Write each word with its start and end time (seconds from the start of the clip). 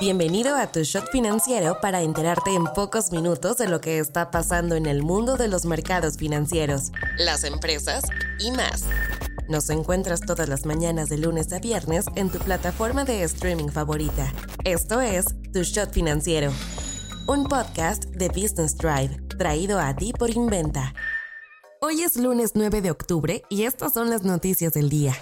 Bienvenido 0.00 0.56
a 0.56 0.66
tu 0.66 0.82
shot 0.82 1.08
financiero 1.12 1.80
para 1.80 2.02
enterarte 2.02 2.52
en 2.52 2.64
pocos 2.64 3.12
minutos 3.12 3.58
de 3.58 3.68
lo 3.68 3.80
que 3.80 4.00
está 4.00 4.32
pasando 4.32 4.74
en 4.74 4.86
el 4.86 5.04
mundo 5.04 5.36
de 5.36 5.46
los 5.46 5.66
mercados 5.66 6.16
financieros, 6.16 6.90
las 7.16 7.44
empresas 7.44 8.02
y 8.40 8.50
más. 8.50 8.82
Nos 9.48 9.70
encuentras 9.70 10.20
todas 10.20 10.48
las 10.48 10.66
mañanas 10.66 11.08
de 11.08 11.18
lunes 11.18 11.52
a 11.52 11.60
viernes 11.60 12.06
en 12.16 12.28
tu 12.28 12.38
plataforma 12.40 13.04
de 13.04 13.22
streaming 13.22 13.68
favorita. 13.68 14.32
Esto 14.64 15.00
es 15.00 15.26
Tu 15.52 15.62
Shot 15.62 15.92
Financiero, 15.92 16.52
un 17.28 17.44
podcast 17.44 18.06
de 18.06 18.28
Business 18.28 18.76
Drive, 18.76 19.16
traído 19.38 19.78
a 19.78 19.94
ti 19.94 20.12
por 20.12 20.30
Inventa. 20.30 20.92
Hoy 21.80 22.02
es 22.02 22.16
lunes 22.16 22.52
9 22.54 22.82
de 22.82 22.90
octubre 22.90 23.42
y 23.48 23.62
estas 23.62 23.94
son 23.94 24.10
las 24.10 24.22
noticias 24.22 24.72
del 24.72 24.88
día. 24.88 25.14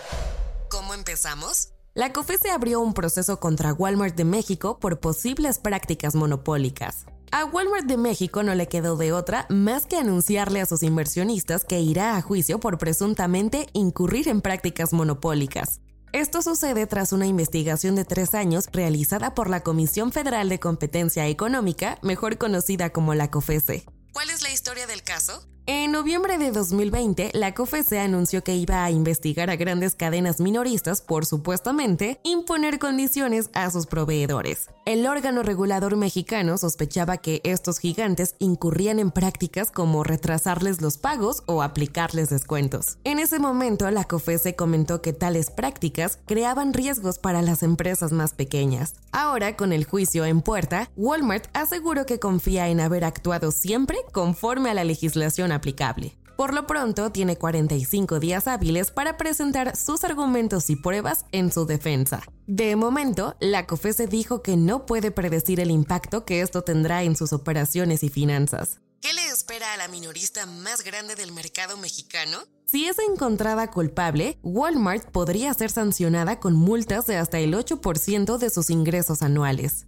¿Cómo 0.71 0.95
empezamos? 0.95 1.73
La 1.95 2.11
COFESE 2.11 2.51
abrió 2.51 2.81
un 2.81 2.95
proceso 2.95 3.39
contra 3.39 3.75
Walmart 3.75 4.17
de 4.17 4.25
México 4.25 4.79
por 4.81 4.99
posibles 4.99 5.59
prácticas 5.59 6.15
monopólicas. 6.15 7.05
A 7.33 7.45
Walmart 7.45 7.85
de 7.85 7.99
México 7.99 8.43
no 8.43 8.55
le 8.55 8.67
quedó 8.67 8.97
de 8.97 9.13
otra 9.13 9.45
más 9.51 9.85
que 9.85 9.99
anunciarle 9.99 10.63
a 10.63 10.67
sus 10.67 10.83
inversionistas 10.83 11.67
que 11.67 11.81
irá 11.81 12.17
a 12.17 12.23
juicio 12.23 12.61
por 12.61 12.79
presuntamente 12.79 13.67
incurrir 13.75 14.29
en 14.29 14.41
prácticas 14.41 14.95
monopólicas. 14.95 15.83
Esto 16.15 16.41
sucede 16.41 16.87
tras 16.87 17.13
una 17.13 17.27
investigación 17.27 17.95
de 17.95 18.07
tres 18.07 18.33
años 18.33 18.71
realizada 18.73 19.35
por 19.35 19.51
la 19.51 19.61
Comisión 19.61 20.13
Federal 20.13 20.49
de 20.49 20.61
Competencia 20.61 21.29
Económica, 21.29 21.99
mejor 22.01 22.39
conocida 22.39 22.89
como 22.89 23.15
la 23.15 23.31
COFESE. 23.31 23.85
¿Cuál 24.15 24.31
es 24.31 24.43
la 24.43 24.51
historia 24.51 24.87
del 24.87 25.03
caso? 25.03 25.43
En 25.67 25.93
noviembre 25.93 26.39
de 26.39 26.51
2020, 26.51 27.31
la 27.35 27.55
COFESE 27.55 28.01
anunció 28.01 28.43
que 28.43 28.57
iba 28.57 28.85
a 28.85 28.91
investigar 28.91 29.49
a 29.49 29.55
grandes 29.55 29.95
cadenas 29.95 30.41
minoristas 30.41 31.03
por 31.03 31.25
supuestamente 31.25 32.19
imponer 32.25 32.81
condiciones 32.81 33.49
a 33.55 33.71
sus 33.71 33.87
proveedores. 33.87 34.67
El 34.87 35.07
órgano 35.07 35.45
regulador 35.45 35.95
mexicano 35.95 36.59
sospechaba 36.59 37.19
que 37.19 37.41
estos 37.45 37.79
gigantes 37.79 38.35
incurrían 38.41 38.99
en 38.99 39.13
prácticas 39.13 39.71
como 39.71 40.03
retrasarles 40.03 40.83
los 40.83 40.99
pagos 40.99 41.45
o 41.47 41.63
aplicarles 41.63 42.31
descuentos. 42.31 42.99
En 43.05 43.21
ese 43.21 43.39
momento, 43.39 43.89
la 43.93 44.03
COFESE 44.03 44.57
comentó 44.57 45.01
que 45.01 45.13
tales 45.13 45.51
prácticas 45.51 46.19
creaban 46.27 46.73
riesgos 46.73 47.21
para 47.21 47.41
las 47.41 47.63
empresas 47.63 48.11
más 48.11 48.33
pequeñas. 48.33 48.95
Ahora, 49.13 49.57
con 49.57 49.73
el 49.73 49.85
juicio 49.85 50.25
en 50.25 50.41
puerta, 50.41 50.91
Walmart 50.97 51.47
aseguró 51.53 52.05
que 52.05 52.19
confía 52.19 52.69
en 52.69 52.81
haber 52.81 53.05
actuado 53.05 53.53
siempre 53.53 53.99
conforme 54.11 54.69
a 54.69 54.75
la 54.75 54.83
legislación 54.83 55.52
aplicable. 55.53 56.17
Por 56.37 56.55
lo 56.55 56.67
pronto, 56.67 57.13
tiene 57.13 57.37
45 57.37 58.19
días 58.19 58.49
hábiles 58.49 58.91
para 58.91 59.17
presentar 59.17 59.77
sus 59.77 60.03
argumentos 60.03 60.71
y 60.71 60.77
pruebas 60.77 61.25
en 61.31 61.53
su 61.53 61.67
defensa. 61.67 62.23
De 62.47 62.75
momento, 62.75 63.37
la 63.39 63.67
COFESE 63.67 64.07
dijo 64.07 64.43
que 64.43 64.57
no 64.57 64.87
puede 64.87 65.11
predecir 65.11 65.61
el 65.61 65.71
impacto 65.71 66.25
que 66.25 66.41
esto 66.41 66.63
tendrá 66.63 67.03
en 67.03 67.17
sus 67.17 67.33
operaciones 67.33 68.03
y 68.03 68.09
finanzas. 68.09 68.81
¿Qué 69.01 69.13
le 69.13 69.27
espera 69.27 69.73
a 69.73 69.77
la 69.77 69.89
minorista 69.89 70.47
más 70.47 70.85
grande 70.85 71.17
del 71.17 71.33
mercado 71.33 71.77
mexicano? 71.77 72.39
Si 72.67 72.87
es 72.87 72.97
encontrada 72.99 73.71
culpable, 73.71 74.39
Walmart 74.43 75.11
podría 75.11 75.53
ser 75.55 75.71
sancionada 75.71 76.41
con 76.41 76.55
multas 76.55 77.07
de 77.07 77.17
hasta 77.17 77.39
el 77.39 77.53
8% 77.53 78.39
de 78.39 78.49
sus 78.49 78.71
ingresos 78.71 79.23
anuales. 79.23 79.85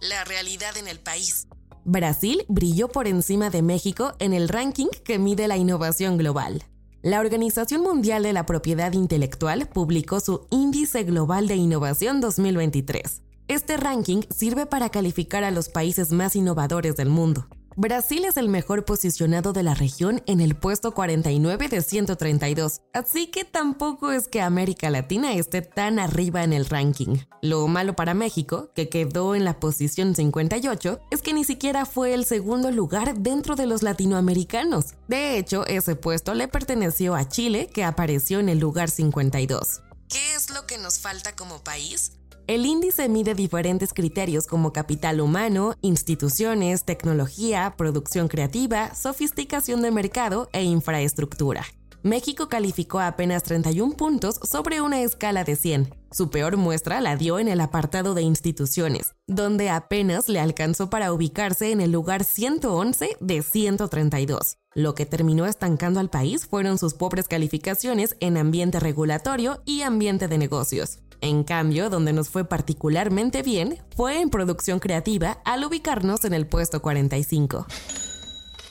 La 0.00 0.24
realidad 0.24 0.76
en 0.76 0.88
el 0.88 1.00
país. 1.00 1.48
Brasil 1.88 2.44
brilló 2.48 2.88
por 2.88 3.06
encima 3.06 3.48
de 3.48 3.62
México 3.62 4.14
en 4.18 4.32
el 4.32 4.48
ranking 4.48 4.88
que 5.04 5.20
mide 5.20 5.46
la 5.46 5.56
innovación 5.56 6.18
global. 6.18 6.64
La 7.00 7.20
Organización 7.20 7.82
Mundial 7.82 8.24
de 8.24 8.32
la 8.32 8.44
Propiedad 8.44 8.92
Intelectual 8.92 9.68
publicó 9.68 10.18
su 10.18 10.48
Índice 10.50 11.04
Global 11.04 11.46
de 11.46 11.54
Innovación 11.54 12.20
2023. 12.20 13.22
Este 13.46 13.76
ranking 13.76 14.22
sirve 14.34 14.66
para 14.66 14.88
calificar 14.88 15.44
a 15.44 15.52
los 15.52 15.68
países 15.68 16.10
más 16.10 16.34
innovadores 16.34 16.96
del 16.96 17.08
mundo. 17.08 17.46
Brasil 17.78 18.24
es 18.24 18.38
el 18.38 18.48
mejor 18.48 18.86
posicionado 18.86 19.52
de 19.52 19.62
la 19.62 19.74
región 19.74 20.22
en 20.26 20.40
el 20.40 20.56
puesto 20.56 20.92
49 20.92 21.68
de 21.68 21.82
132, 21.82 22.80
así 22.94 23.26
que 23.26 23.44
tampoco 23.44 24.12
es 24.12 24.28
que 24.28 24.40
América 24.40 24.88
Latina 24.88 25.34
esté 25.34 25.60
tan 25.60 25.98
arriba 25.98 26.42
en 26.42 26.54
el 26.54 26.64
ranking. 26.64 27.18
Lo 27.42 27.68
malo 27.68 27.94
para 27.94 28.14
México, 28.14 28.70
que 28.74 28.88
quedó 28.88 29.34
en 29.34 29.44
la 29.44 29.60
posición 29.60 30.14
58, 30.14 31.00
es 31.10 31.20
que 31.20 31.34
ni 31.34 31.44
siquiera 31.44 31.84
fue 31.84 32.14
el 32.14 32.24
segundo 32.24 32.70
lugar 32.70 33.18
dentro 33.18 33.56
de 33.56 33.66
los 33.66 33.82
latinoamericanos. 33.82 34.94
De 35.06 35.36
hecho, 35.36 35.66
ese 35.66 35.96
puesto 35.96 36.32
le 36.32 36.48
perteneció 36.48 37.14
a 37.14 37.28
Chile, 37.28 37.68
que 37.70 37.84
apareció 37.84 38.40
en 38.40 38.48
el 38.48 38.58
lugar 38.58 38.88
52. 38.88 39.82
¿Qué 40.08 40.34
es 40.34 40.48
lo 40.48 40.66
que 40.66 40.78
nos 40.78 40.98
falta 40.98 41.36
como 41.36 41.62
país? 41.62 42.12
El 42.46 42.64
índice 42.64 43.08
mide 43.08 43.34
diferentes 43.34 43.92
criterios 43.92 44.46
como 44.46 44.72
capital 44.72 45.20
humano, 45.20 45.74
instituciones, 45.80 46.84
tecnología, 46.84 47.74
producción 47.76 48.28
creativa, 48.28 48.94
sofisticación 48.94 49.82
de 49.82 49.90
mercado 49.90 50.48
e 50.52 50.62
infraestructura. 50.62 51.64
México 52.04 52.48
calificó 52.48 53.00
apenas 53.00 53.42
31 53.42 53.96
puntos 53.96 54.38
sobre 54.48 54.80
una 54.80 55.00
escala 55.00 55.42
de 55.42 55.56
100. 55.56 55.92
Su 56.12 56.30
peor 56.30 56.56
muestra 56.56 57.00
la 57.00 57.16
dio 57.16 57.40
en 57.40 57.48
el 57.48 57.60
apartado 57.60 58.14
de 58.14 58.22
instituciones, 58.22 59.16
donde 59.26 59.68
apenas 59.68 60.28
le 60.28 60.38
alcanzó 60.38 60.88
para 60.88 61.12
ubicarse 61.12 61.72
en 61.72 61.80
el 61.80 61.90
lugar 61.90 62.22
111 62.22 63.16
de 63.18 63.42
132. 63.42 64.58
Lo 64.76 64.94
que 64.94 65.04
terminó 65.04 65.46
estancando 65.46 65.98
al 65.98 66.10
país 66.10 66.46
fueron 66.46 66.78
sus 66.78 66.94
pobres 66.94 67.26
calificaciones 67.26 68.14
en 68.20 68.36
ambiente 68.36 68.78
regulatorio 68.78 69.62
y 69.64 69.82
ambiente 69.82 70.28
de 70.28 70.38
negocios. 70.38 71.00
En 71.20 71.44
cambio, 71.44 71.90
donde 71.90 72.12
nos 72.12 72.28
fue 72.28 72.44
particularmente 72.44 73.42
bien 73.42 73.78
fue 73.96 74.20
en 74.20 74.30
producción 74.30 74.78
creativa 74.78 75.38
al 75.44 75.64
ubicarnos 75.64 76.24
en 76.24 76.34
el 76.34 76.46
puesto 76.46 76.82
45. 76.82 77.66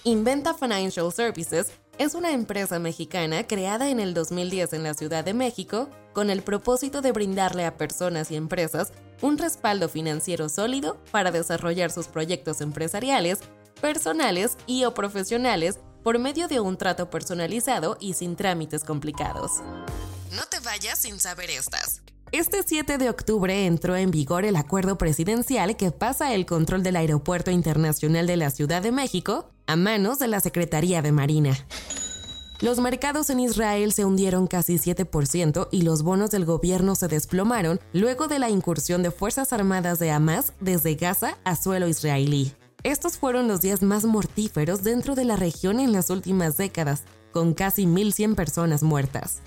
Inventa 0.03 0.53
Financial 0.53 1.11
Services 1.11 1.71
es 1.97 2.13
una 2.13 2.31
empresa 2.31 2.77
mexicana 2.77 3.47
creada 3.47 3.89
en 3.89 3.99
el 3.99 4.13
2010 4.13 4.73
en 4.73 4.83
la 4.83 4.93
Ciudad 4.93 5.23
de 5.23 5.33
México 5.33 5.89
con 6.13 6.29
el 6.29 6.43
propósito 6.43 7.01
de 7.01 7.11
brindarle 7.11 7.65
a 7.65 7.77
personas 7.77 8.29
y 8.31 8.35
empresas 8.35 8.91
un 9.21 9.37
respaldo 9.37 9.89
financiero 9.89 10.49
sólido 10.49 10.97
para 11.11 11.31
desarrollar 11.31 11.91
sus 11.91 12.07
proyectos 12.07 12.61
empresariales, 12.61 13.39
personales 13.81 14.57
y 14.67 14.83
o 14.83 14.93
profesionales 14.93 15.79
por 16.03 16.19
medio 16.19 16.47
de 16.47 16.59
un 16.59 16.77
trato 16.77 17.09
personalizado 17.09 17.97
y 17.99 18.13
sin 18.13 18.35
trámites 18.35 18.83
complicados. 18.83 19.53
No 20.31 20.43
te 20.49 20.59
vayas 20.59 20.99
sin 20.99 21.19
saber 21.19 21.49
estas. 21.49 22.01
Este 22.37 22.63
7 22.65 22.97
de 22.97 23.09
octubre 23.09 23.65
entró 23.65 23.95
en 23.95 24.11
vigor 24.11 24.43
el 24.43 24.57
acuerdo 24.57 24.97
presidencial 24.97 25.77
que 25.77 25.91
pasa 25.91 26.35
el 26.35 26.45
control 26.45 26.83
del 26.83 26.97
Aeropuerto 26.97 27.49
Internacional 27.49 28.27
de 28.27 28.35
la 28.35 28.49
Ciudad 28.49 28.81
de 28.81 28.91
México 28.91 29.49
a 29.67 29.77
manos 29.77 30.19
de 30.19 30.27
la 30.27 30.41
Secretaría 30.41 31.01
de 31.01 31.13
Marina. 31.13 31.57
Los 32.59 32.81
mercados 32.81 33.29
en 33.29 33.39
Israel 33.39 33.93
se 33.93 34.03
hundieron 34.03 34.47
casi 34.47 34.75
7% 34.75 35.69
y 35.71 35.83
los 35.83 36.03
bonos 36.03 36.29
del 36.29 36.43
gobierno 36.43 36.95
se 36.95 37.07
desplomaron 37.07 37.79
luego 37.93 38.27
de 38.27 38.39
la 38.39 38.49
incursión 38.49 39.01
de 39.01 39.11
Fuerzas 39.11 39.53
Armadas 39.53 39.99
de 39.99 40.11
Hamas 40.11 40.51
desde 40.59 40.95
Gaza 40.95 41.37
a 41.45 41.55
suelo 41.55 41.87
israelí. 41.87 42.51
Estos 42.83 43.17
fueron 43.17 43.47
los 43.47 43.61
días 43.61 43.81
más 43.81 44.03
mortíferos 44.03 44.83
dentro 44.83 45.15
de 45.15 45.23
la 45.23 45.37
región 45.37 45.79
en 45.79 45.93
las 45.93 46.09
últimas 46.09 46.57
décadas, 46.57 47.03
con 47.31 47.53
casi 47.53 47.85
1.100 47.85 48.35
personas 48.35 48.83
muertas. 48.83 49.41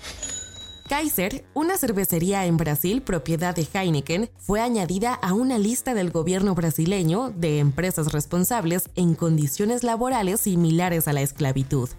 Kaiser, 0.89 1.45
una 1.53 1.77
cervecería 1.77 2.47
en 2.47 2.57
Brasil 2.57 3.03
propiedad 3.03 3.55
de 3.55 3.67
Heineken, 3.71 4.31
fue 4.37 4.59
añadida 4.59 5.13
a 5.13 5.35
una 5.35 5.59
lista 5.59 5.93
del 5.93 6.09
gobierno 6.09 6.55
brasileño 6.55 7.29
de 7.29 7.59
empresas 7.59 8.11
responsables 8.11 8.89
en 8.95 9.13
condiciones 9.13 9.83
laborales 9.83 10.41
similares 10.41 11.07
a 11.07 11.13
la 11.13 11.21
esclavitud. 11.21 11.89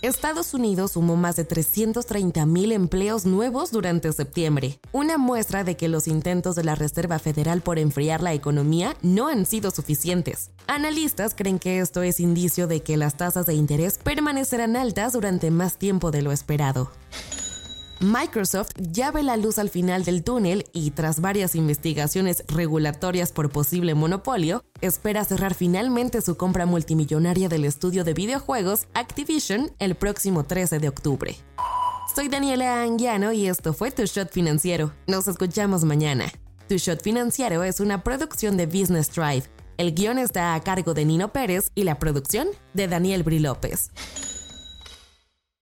Estados 0.00 0.54
Unidos 0.54 0.92
sumó 0.92 1.16
más 1.16 1.34
de 1.34 1.48
330.000 1.48 2.72
empleos 2.72 3.26
nuevos 3.26 3.72
durante 3.72 4.12
septiembre, 4.12 4.78
una 4.92 5.18
muestra 5.18 5.64
de 5.64 5.76
que 5.76 5.88
los 5.88 6.06
intentos 6.06 6.54
de 6.54 6.62
la 6.62 6.76
Reserva 6.76 7.18
Federal 7.18 7.62
por 7.62 7.80
enfriar 7.80 8.22
la 8.22 8.32
economía 8.32 8.96
no 9.02 9.26
han 9.26 9.44
sido 9.44 9.72
suficientes. 9.72 10.52
Analistas 10.68 11.34
creen 11.34 11.58
que 11.58 11.80
esto 11.80 12.04
es 12.04 12.20
indicio 12.20 12.68
de 12.68 12.80
que 12.80 12.96
las 12.96 13.16
tasas 13.16 13.46
de 13.46 13.54
interés 13.54 13.98
permanecerán 13.98 14.76
altas 14.76 15.14
durante 15.14 15.50
más 15.50 15.78
tiempo 15.78 16.12
de 16.12 16.22
lo 16.22 16.30
esperado. 16.30 16.92
Microsoft 18.00 18.70
ya 18.78 19.10
ve 19.10 19.24
la 19.24 19.36
luz 19.36 19.58
al 19.58 19.70
final 19.70 20.04
del 20.04 20.22
túnel 20.22 20.66
y 20.72 20.92
tras 20.92 21.20
varias 21.20 21.56
investigaciones 21.56 22.44
regulatorias 22.46 23.32
por 23.32 23.50
posible 23.50 23.94
monopolio, 23.94 24.62
espera 24.80 25.24
cerrar 25.24 25.54
finalmente 25.54 26.20
su 26.20 26.36
compra 26.36 26.64
multimillonaria 26.64 27.48
del 27.48 27.64
estudio 27.64 28.04
de 28.04 28.14
videojuegos 28.14 28.86
Activision 28.94 29.72
el 29.80 29.96
próximo 29.96 30.44
13 30.44 30.78
de 30.78 30.88
octubre. 30.88 31.36
Soy 32.14 32.28
Daniela 32.28 32.82
Anguiano 32.82 33.32
y 33.32 33.48
esto 33.48 33.74
fue 33.74 33.90
Tu 33.90 34.04
Shot 34.04 34.30
Financiero. 34.30 34.92
Nos 35.08 35.26
escuchamos 35.26 35.82
mañana. 35.82 36.26
Tu 36.68 36.76
Shot 36.76 37.02
Financiero 37.02 37.64
es 37.64 37.80
una 37.80 38.04
producción 38.04 38.56
de 38.56 38.66
Business 38.66 39.12
Drive. 39.12 39.44
El 39.76 39.92
guion 39.94 40.18
está 40.18 40.54
a 40.54 40.60
cargo 40.60 40.94
de 40.94 41.04
Nino 41.04 41.32
Pérez 41.32 41.70
y 41.74 41.82
la 41.82 41.98
producción 41.98 42.46
de 42.74 42.86
Daniel 42.86 43.24
Bri 43.24 43.40
López. 43.40 43.90